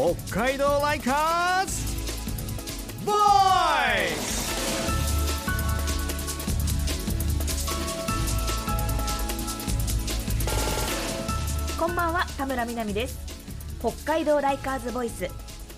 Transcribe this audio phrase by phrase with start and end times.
[0.00, 0.14] 北
[0.44, 1.94] 海道ライカーズ!
[3.04, 3.18] ボーイ
[11.78, 13.18] こんばんは田村みな実です。
[13.80, 15.28] 北海道ライカーズボイス。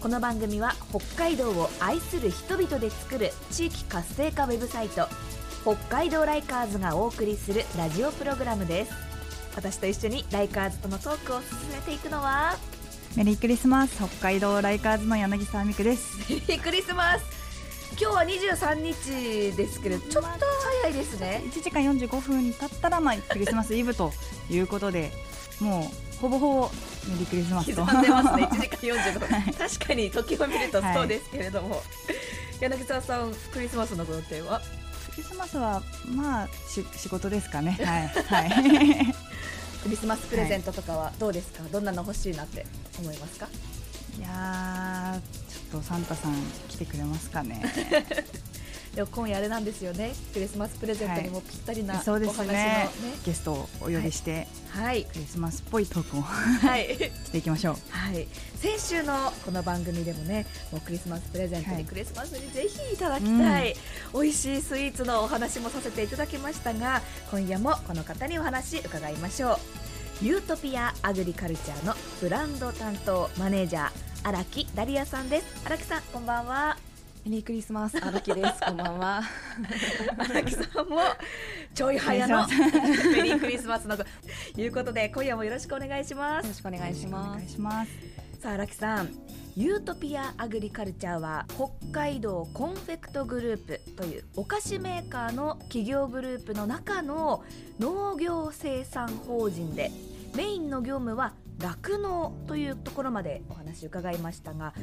[0.01, 5.09] この番組は北海道を愛する人々で作る地域活性化ウェブサイト
[5.63, 8.93] 北海道ライカーズがお送りするラジオプログラムです。
[9.57, 12.57] 私と一緒にライカーズとのトークを進めていくのは
[13.17, 16.19] メリークリスマス北海道ライカーズの柳沢美久です。
[16.31, 17.43] メリークリスマス
[18.01, 20.29] 今日は23日ですけれどちょっと
[20.83, 21.43] 早いですね。
[21.47, 24.13] 1時間45分経ったらまあクリスマスイブと
[24.49, 25.13] いうことで
[25.61, 26.71] もうほぼほぼ
[27.09, 27.85] メリークリスマスと。
[27.85, 28.45] 刻んでますね。
[28.51, 31.83] 1時間45分、確かに時を見るとそうですけれども、
[32.61, 34.63] 柳沢さんクリスマスのご予定は？
[35.15, 37.79] クリスマスはまあし仕事ですかね。
[37.85, 38.09] はい。
[38.09, 39.15] はい
[39.83, 42.65] クリスマスプレゼントとかはどうですか、どんなの欲しいなって
[43.01, 43.49] 思いますか？
[44.19, 45.21] いやー
[45.53, 46.35] ちょっとサンタさん
[46.69, 47.63] 来てくれますかね
[48.95, 50.13] でも今夜あれなんですよね。
[50.35, 52.59] クリスマスプレゼントにもぴったりな、そうですお話のね。
[52.59, 52.91] ね
[53.25, 55.05] ゲストをお呼びして、はい。
[55.05, 56.89] クリスマスっぽいトークをはい。
[57.25, 57.77] していきましょう。
[57.89, 58.29] はい、
[58.61, 61.85] 先週のこの番組でもねもうクリスマスプレゼントにはい。
[61.85, 63.75] クリスマスにぜひいただきたい、
[64.13, 70.25] 美味しいスイーツのお話もさせていただきましたが今夜もこの方にお話伺いましょう。
[70.25, 73.91] ユートピアアグリカルチャーのブランド担当マネージャー
[74.23, 75.47] 荒木ダリアさんです。
[75.65, 76.77] 荒木さんこんばんは
[77.25, 78.61] メリークリスマス荒木です。
[78.67, 79.23] こんばんは。
[80.19, 80.99] 荒木さんも
[81.73, 84.05] ちょい早のメリークリスマスのと
[84.57, 87.49] いうことで今夜もよろしくお願いしますよろしくお願いしお願います。
[87.49, 87.91] します
[88.41, 89.09] さあ荒木さん
[89.55, 97.45] ユートピアアグリカルチャーは北海道コンフェクトグループというお菓子メーカーの企業グループの中の
[97.79, 99.93] 農業生産法人で
[100.35, 104.75] メインの業務は酪農というところまでお話伺いましたが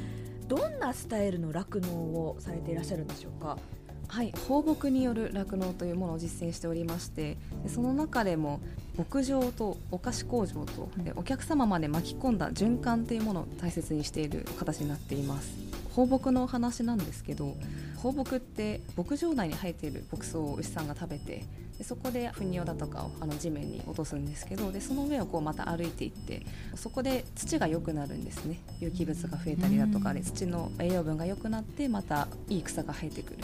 [0.49, 3.59] どんなスタイルの酪農をされていらっしゃるんでしょうか？
[4.07, 8.59] はい、放牧による酪農というものを実践しておりまして、でその中でも
[8.97, 15.55] 牧場とお菓子工場とでお客様まで巻き込んだ循環というものを大切にしている形になっています。
[15.93, 17.55] 放牧のお話なんですけど、
[17.97, 21.45] 放牧って牧場内に生えている牧草を牛さんが食べて。
[21.79, 26.45] でそこで糞尿だとかをあの地面に落とすんですけどでその上をこうまた歩いていって
[26.75, 28.59] そこで土が良くなるんですね。
[28.81, 33.37] 有機物が増えたりだとかで土の栄養分が良くなってまたいい草が生えてくる。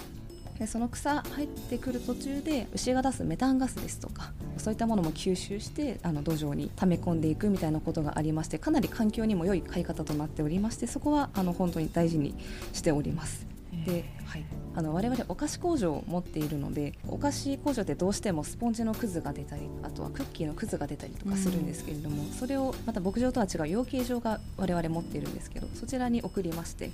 [0.59, 12.35] でその草入ってくる途中で牛が出すメタンガスですとかそういったものも吸収してあの土壌に溜め込んでいくみたいなことがありましてかなり環境にも良い飼い方となっておりましてそこはあの本当に大事に
[12.72, 13.54] しております。
[13.85, 26.91] で、はい、あの我々お菓子工場を持っているのでお菓子工場ってどうしてもスポンジのくずが出たりあとはクッキーのくずが出たりとかするんですけれども、それをまた牧場とは違う養鶏場が我々持っているんですけどそちらに送りまして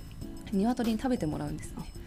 [0.51, 2.00] 鶏に食べてもらうんですね。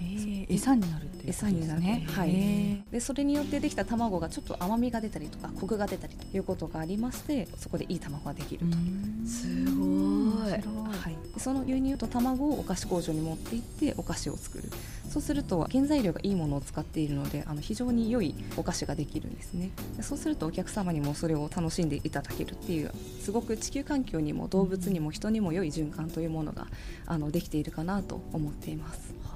[0.00, 2.06] えー餌になるっていうことです餌になるね。
[2.08, 2.30] はい。
[2.34, 8.76] えでそれによってできた卵がちょっと甘みが出たりとかコクが出たりということがありましてそこでいい卵ができると。
[8.76, 10.50] ーすごい。
[10.50, 14.64] はい、でその牛乳と卵をお菓子工場に持って行ってお菓子を作る。
[15.08, 19.70] そうすると原材料がいいものを使っているのであの非常に良いお菓子ができるんですね。
[19.96, 26.66] でそうするとお客様にもそれを楽しんでいただけるっていうすごく地球環境にも動物にも人にも良い循環というものが
[27.06, 29.14] あのできているかなと思っています。
[29.24, 29.35] はあ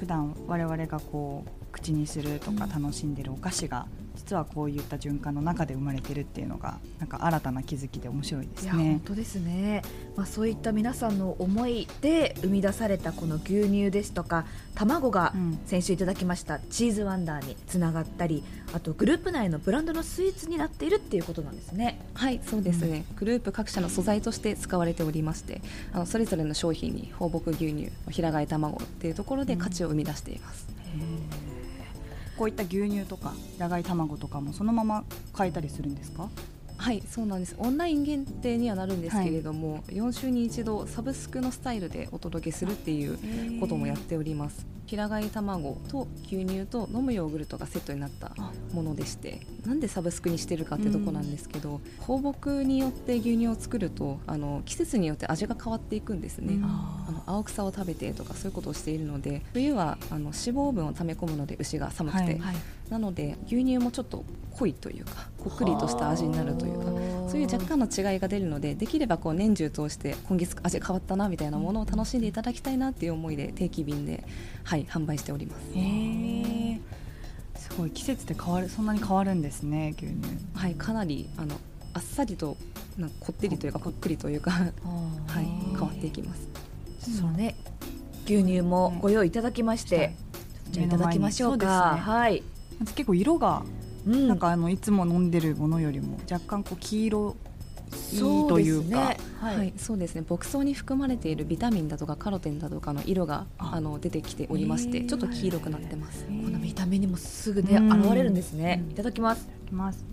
[0.00, 3.86] 普段我々がこう口にするとか楽しんでるお菓子が、
[4.16, 9.00] 実はこういった循環の中で生まれてるっていうのがなんか新たな気づきで面白いでいやすね本。
[9.00, 9.82] 当ですね、
[10.16, 14.44] まあ、そういった皆さんの思いで生み出されたこの牛乳ですとか
[14.74, 15.58] 卵がうん。
[15.66, 18.42] 先週いただきましたチーズワンダーにつながったり
[18.72, 22.00] あとグループ内のブランドのスイーツになっているっていうことなんですね。
[22.14, 22.80] はいそうです。
[22.82, 25.60] ね、グループ各社の素材として使われておりまして
[25.92, 30.66] あのそれぞれの商品に放牧牛乳平飼い卵っていうところで価値を生み出しています、
[32.40, 36.30] こういった牛乳とか野外卵とかもそのまま買えたりするんですか？
[36.78, 37.54] はいそうなんです。
[37.58, 44.66] オンライン限定にはなるんですけれども、4週に一度サブスクのスタイルでお届けするっていうこともやっております。
[44.86, 48.32] 平飼い卵と牛乳と飲むヨーグルトがセットになった
[48.72, 62.56] ものでしてなんでサブスクにしてるかってとこなんですけど、放牧によって牛乳を作るとあの季節によって味が変わっていくんですね、ああの青草を食べてとかそういうことをしているので冬はあの脂肪分を溜め込むので牛が寒くて、はい。
[62.90, 64.24] なので牛乳もちょっと
[64.58, 66.86] 濃いというかこっくりとした味になるというか
[67.30, 74.24] そういう若干の違いが出るのでできればこう年中通して今月味変わったなみたいなものを楽しんでいただきたいなっていう思いで定期便で、
[74.64, 75.62] はい、販売しております。
[77.60, 80.16] すごい季節で変わるそんなに変わるんですね牛乳。
[80.54, 81.54] はい、かなりあの
[81.94, 82.56] あっさりと
[82.98, 84.64] なんかこってりというかこっくりというか、は
[85.40, 86.69] い、変わっていきます。
[87.18, 87.56] そうね。
[88.24, 90.14] 牛乳もご用意いただきまして、
[90.70, 91.94] じゃあいただきましょうか。
[91.94, 92.00] ね。
[92.00, 92.42] はい、
[92.78, 93.62] まず結構色が
[94.06, 94.28] うん。
[94.28, 97.36] なんかあのいつも飲んでるものよりも若干こう黄色
[98.12, 99.30] いいそうというかですね。
[99.40, 100.22] はい、はい、そうですね。
[100.28, 103.72] 牧草に含まれているビタミンだとかカロテンだとかの色があ。
[103.74, 106.24] あの出てきておりましてちょっと黄色くなってます。
[106.24, 108.00] この見た目にもすぐねうん。
[108.00, 108.92] 現れるんですね、うん。
[108.92, 109.48] いただきます。
[109.64, 110.04] いきます。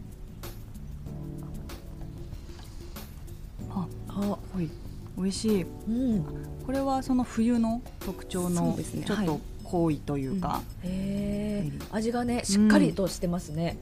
[3.69, 3.87] あ。
[4.09, 4.86] あはい
[5.17, 5.61] 美味しい。
[5.63, 6.23] うん。
[6.65, 9.39] これはその冬の特徴そのちょっとはい。
[9.63, 11.95] 濃いというか、へえうん。
[11.97, 13.77] 味がねしっかりとしてますね、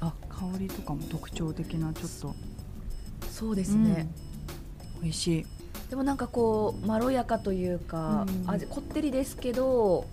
[0.00, 2.34] あ香りとかも特徴的なちょっと。
[3.30, 4.08] そうですね、
[4.96, 5.02] うん。
[5.02, 5.46] 美味しい。
[5.90, 8.50] でもなんかこうまろやかというか、うん。
[8.50, 10.06] 味こってりですけど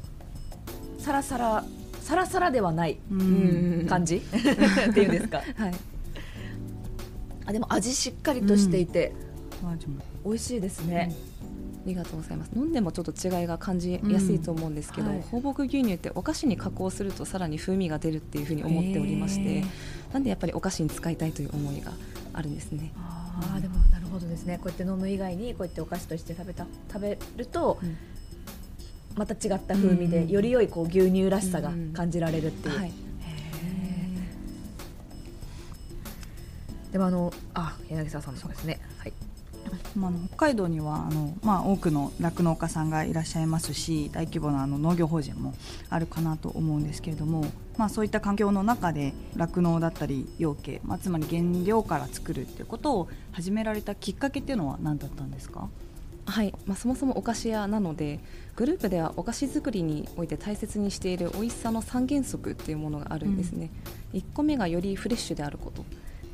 [0.98, 1.64] サラサラ
[2.02, 3.86] サラサラではないうん。
[3.88, 4.18] 感じ？
[4.90, 5.38] っていうんですか？
[5.56, 5.74] はい、
[7.52, 9.12] あでも味しっかりとしていて、
[9.64, 11.14] 味も美味しいですね、
[11.86, 12.52] ありがとうございます。
[12.56, 15.14] 飲んでもちょっと違いが感じやすいと思うんですけど、うん。
[15.16, 15.22] はい。
[15.30, 19.66] 放牧牛乳ってお菓子に加工するとさらに風味が出るっていうふうに思っておりまして
[20.14, 21.92] なんでやっぱりお菓子に使いたいという思いが
[22.34, 22.94] あるんですね。
[22.96, 24.56] あーでもなるほどですね。
[24.58, 27.98] こうやって飲む以外にこうやってお菓子として食べた食べると、うん。
[29.18, 30.30] また違った風味で、うん。
[30.30, 32.94] より良いこう牛乳らしさが感じられるっていう、はい、
[36.92, 38.80] でもあのあ柳沢さんもそうですね。
[38.98, 39.14] はい。
[39.96, 45.54] まああの北海道にはあの、まあ、多くの酪農家さんがいらっしゃいますし大規模なあの農業法人も
[45.90, 47.46] あるかなと思うんですけれども、
[47.78, 55.70] まあ、そういった環境の中で酪農だったり養鶏、まあ、つまり原料から作るっていうことを始められたきっかけっていうのは何だったんですか？
[56.26, 56.54] はい。
[56.66, 58.20] まあ、そもそもお菓子屋なので
[58.56, 63.70] グループではお菓子作りにおいて大切にしている美味しさの3原則っていうものがあるんですね、
[64.14, 65.86] 1個目がよりフレッシュであること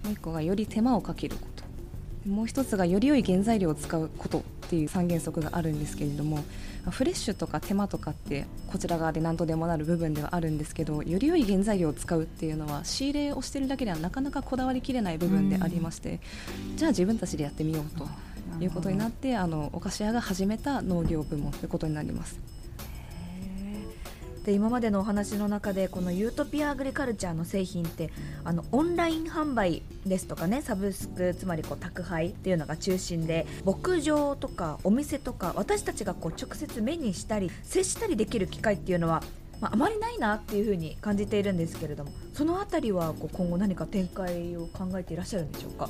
[0.08, 6.44] もう1個がより手間をかけることもう1つがより良い原材料を使うことっていう3原則があるんですけれども
[6.90, 16.20] フレッシュとか手間とかってこちら側で何とでもなる部分ではあるんですけどより良い原材料を使うっていうのは仕入れをしてるだけではなかなかこだわりきれない部分でありまして、
[16.76, 18.08] じゃあ自分たちでやってみようと。
[18.60, 22.40] いうことになってあのお菓子屋が始めた農業部門ということになります。
[24.48, 28.12] で今までのお話の中でこのユートピアアグリカルチャーの製品って
[28.46, 39.22] あのオンライン販売ですとかねサブスクつまりこう宅配っていうのが中心で牧場とかお店とか私たちがこう直接目にしたり接したりできる機会っていうのは、
[39.60, 45.90] まあ、あまりないなっていうふうに感じているんですけれどもそのあたりはこう今後何か展開を考えていらっしゃるんでしょうか？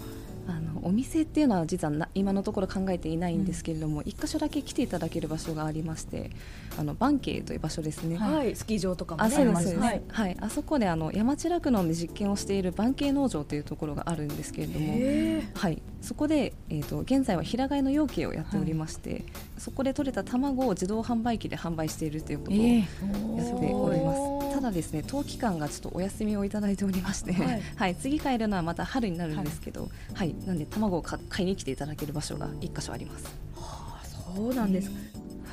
[0.84, 6.32] お店っていうのは実はな今のところ考えていないんですけれども、一箇所だけ来ていただける場所がありまして
[6.78, 8.18] あのバンケイという場所ですね。
[8.18, 10.38] はい、スキー場とかもねあそうですありますね、はい。
[10.40, 14.94] あそこであの山地酪農で実験をしている番系農場というところがあるんですけれども、
[15.56, 19.24] はい、そこで、えー、と現在は平飼いの養鶏をやっておりまして、
[19.58, 30.34] そこで取れた卵を自動販売機で販売しているということをやっております、ただですね冬期間がちょっとお休みをいただいておりまして、は はいい次帰るのはまた春になるんですけど、はい。
[30.48, 33.26] なんで卵を買買いに来ていただける場所が一箇所あります。
[33.56, 34.02] あ
[34.36, 34.98] そうなんですか。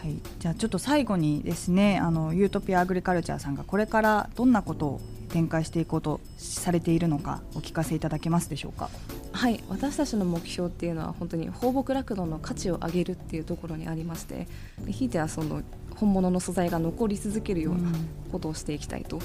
[0.00, 8.88] はい、じゃあちょっと最後にですねあのユートピアアグリカルチャーさんがこれからどんなことを展開していこうとされているのかお聞かせいただけますでしょうか。
[9.32, 14.46] はい、私たちの目標っていうのは本当に放牧酪農の価値を上げるっていうところにありまして
[14.84, 15.62] でひいてはその
[15.96, 17.90] 本物の素材が残り続けるような
[18.32, 19.18] ことをしていきたいと、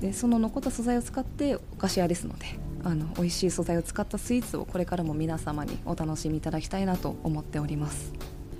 [0.00, 2.46] でその残った素材を使ってお菓子屋ですので
[2.84, 8.12] あの美味しい素材を使ったスイーツをこれからも皆様にお楽しみいただきたいなと思っております。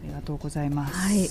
[0.02, 0.94] ありがとうございます。
[0.94, 1.28] はい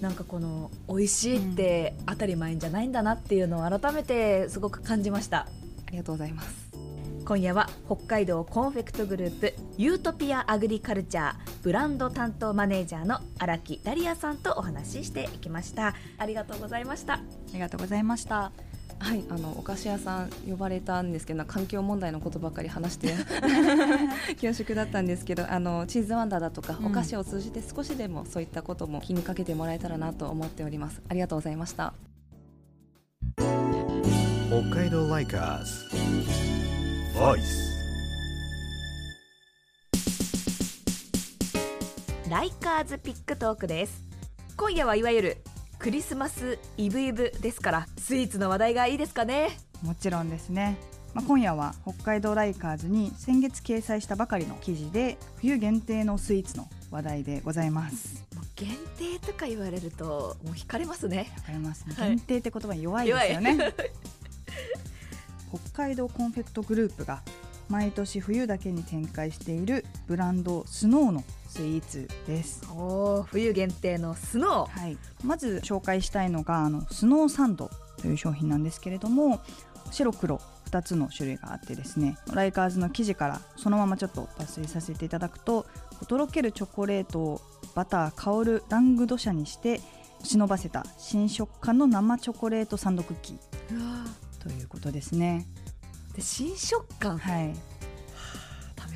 [0.00, 5.46] なんかこの美味しいって当たり前じゃないんだなっていうのを改めてすごく感じました
[5.86, 6.65] ありがとうございます。
[7.26, 15.96] 今夜は北海道コンフェクトグループユートピアアグリカルチャーブランド担当マネージャーの荒木ダリアさんとお話ししていきました。
[16.18, 17.14] ありがとうございました。
[17.14, 17.20] あ
[17.52, 18.52] りがとうございました。
[19.00, 23.12] はい、あのお菓子屋さん呼ばれたんですけど環境問題のことばっかり話して
[24.40, 26.86] 恐縮だったんですけどあのチーズワンダーだとか、うん。
[26.86, 31.02] お菓子を通じて少しでもそういったことも気にかけてもらえたらなと思っております。
[31.08, 31.92] ありがとうございました。
[34.48, 36.55] 北海道ライカーズ
[37.16, 37.72] Voice
[42.28, 44.04] ライカーズピックトークです
[44.56, 45.38] 今夜はいわゆる
[45.78, 49.48] クリスマスイブイブですからスイーツの話題がいいですかね？
[49.82, 50.76] もちろんですね。
[51.14, 58.26] まあ、今夜は北海道ライカーズに先月掲載したばかりの記事で冬限定のスイーツの話題でございます。
[58.56, 58.68] 限
[58.98, 61.94] 定とか言われるともう惹かれますねわかりますね。
[61.96, 63.74] はい限定って言葉に弱いですよね。
[65.58, 67.22] 北海道コンフェクトグループが
[67.68, 72.62] 毎年冬だけに展開しているブランドスノーのスイーツです。
[72.70, 74.80] おー冬限定のスノー。
[74.80, 79.40] はい、まず紹介したいのがあのスノーサンドという商品なんですけれども
[79.90, 85.66] 白黒2つの種類があってですねライカーズの生地からそのままちょっと抜粋させていただくと
[86.08, 87.40] とろけるチョコレートを
[87.74, 89.80] バター香るラングドシャにして
[90.22, 93.76] 忍ばせた新食感の生チョコレートサンドクッキー。
[93.76, 95.44] うわということですね。
[96.12, 97.52] ーで新食感、はい、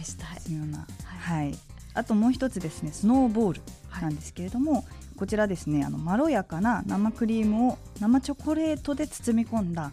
[0.01, 0.55] 試したい。
[0.55, 0.87] ような、は
[1.35, 1.55] はい、
[1.95, 4.03] あともう一つですねスノーボールはい。
[4.03, 4.85] なんですけれども、
[5.17, 9.93] こちらですねあのまろやかな生クリームを生チョコレートで包み込んだ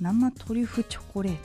[0.00, 1.36] 生トリュフチョコレー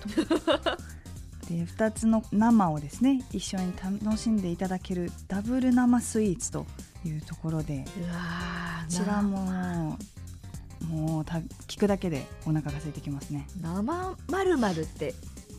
[0.64, 0.78] ト。
[1.48, 6.66] で2つの生をですね一緒に楽しんでいただけるダブル生スイーツと
[7.06, 9.98] いうところでうわーこちらも
[10.92, 11.36] もうた
[11.68, 13.48] 聞くだけでお腹が空いてきますね。
[13.62, 15.12] 生まるまるってや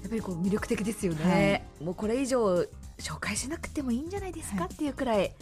[0.07, 2.67] っぱりこう魅力的ですよね、もうこれ以上
[2.99, 4.75] 紹介しなくてもいいんじゃないですか、はい。
[4.75, 5.33] っていうくらい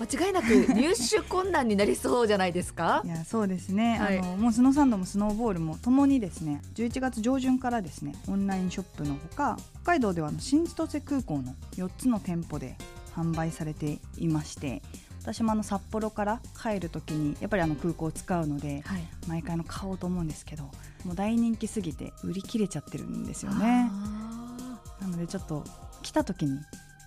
[0.00, 3.02] 間違いなく入手困難になりそうじゃないですか？
[3.04, 4.18] いやそうですね、はい。
[4.18, 12.76] あのもうスノーサンドもスノーボールもともにですね11月上旬からですねオンラインショップのほか北海道では新千歳空港の4つの店舗で
[13.16, 14.82] 販売されていまして
[15.28, 19.06] 私もあの札幌から帰る時にやっぱりあの空港を使うのではい。
[19.26, 20.62] 毎回の買おうと思うんですけど
[21.04, 23.90] もう大人気すぎて売り切れちゃってるんですよね。
[23.92, 24.56] あ
[25.02, 25.64] なのでちょっと
[26.02, 26.58] 来た時に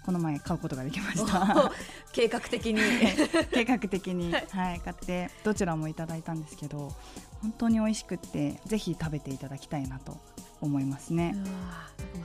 [0.05, 1.25] この前買うことができましー。
[1.25, 1.71] た
[2.11, 2.81] 計画的に。
[3.51, 6.93] 計画的に、はい、買ってどちらもいただいたんですけど
[7.41, 10.21] 本当に美味しくってぜひ食べていただきたいなと
[10.61, 11.35] 思いますね。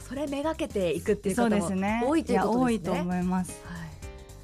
[0.07, 1.69] それめがけていくっていう方も多いというこ
[2.09, 2.35] とですね。
[2.35, 3.53] や多いと思います。
[3.65, 3.86] はい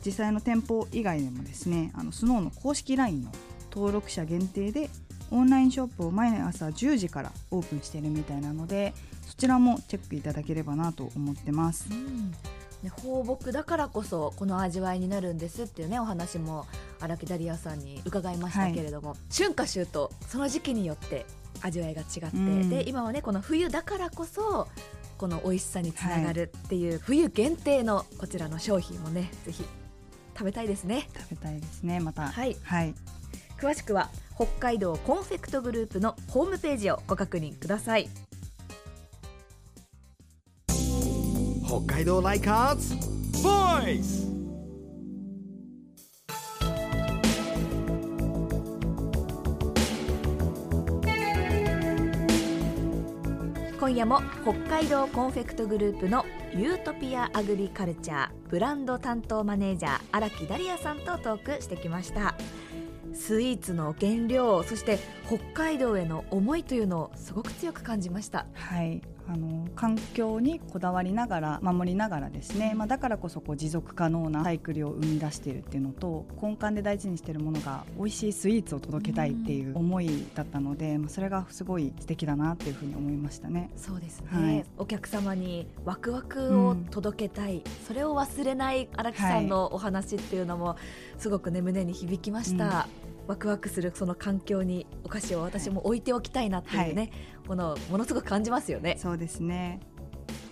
[0.04, 3.32] 実際の店舗以外でもですねあのスノーの公式 LINE の
[3.72, 4.90] 登録者限定で
[5.30, 8.92] オンラインショップを毎朝10時からオープンしているみたいなので
[9.26, 11.86] そちらもチェックいただければなと思ってます。
[11.90, 12.32] うん。
[12.82, 16.66] ね、放牧だからこそこの味わいになるんですっていうねお話も
[17.00, 21.24] 荒木ダリアさんに伺いましたけれども、春夏秋冬その時期によって
[21.62, 22.68] 味わいが違って、うん。
[22.68, 24.68] で今はねこの冬だからこそ
[25.16, 29.64] この美味しさにつながるっていう、冬限定のこちらの商品もねぜひ
[30.34, 31.08] 食べたいですね。
[31.16, 32.28] 食べたいですねまた。
[32.28, 32.56] はい。
[32.62, 32.94] はい、
[33.58, 38.08] 詳しくは北海道コンフェクトグループのホームページをご確認ください。
[41.66, 42.94] 北海道ライカーズ
[43.42, 44.31] Voice
[53.92, 62.34] 今夜も北海道コンフェクトグループのユートピアアグリカルチャーブランド担当マネージャー荒木ダリアさんとトークしてきました。
[63.12, 68.46] スイーツの原料そして北海道への思いというのをすごく強く感じました。
[68.54, 83.70] はい、あの環境にこだわりながら守りながらですね、まあ、だからこそこう持続可能なサイクルを生み出しているっていうのと根幹で大事にしているものが美味しいスイーツを届けたいっていう思いだったので、まあ、それがすごい素敵だなっていうふうに思いましたね。
[83.76, 84.64] そうですね、はい。
[84.78, 90.76] お客様にワクワクを届けたい、それを忘れない荒木さんのお話っていうのも
[91.18, 92.88] すごくね胸に響きました、
[93.26, 97.10] ワクワクするその環境にお菓子を私も置いておきたいなっていうね、
[97.52, 98.96] ものをものすごく感じますよね。
[98.98, 99.80] そうですね。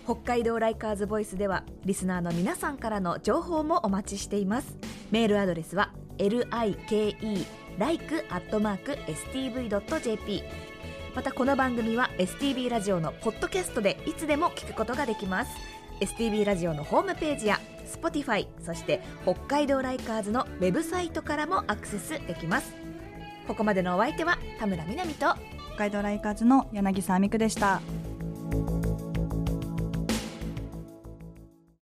[0.05, 4.77] 北海道ライカーズボイスではリスナーの皆さんからの情報もお待ちしています。
[5.09, 6.45] メールアドレスは like
[8.59, 10.43] like.stv.jp
[11.15, 15.51] またこの番組は STB ラジオのポッドキャストでいつでも聞くことができます。
[15.99, 22.75] STB ラジオのホームページや Spotify そして北海道ライカーズのウェブサイトからもアクセスできます。
[23.47, 27.81] ここまでのお相手は田村みなみと北海道ライカーズの柳沢美久でした。「